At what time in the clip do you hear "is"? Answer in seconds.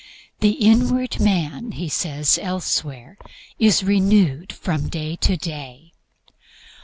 3.59-3.83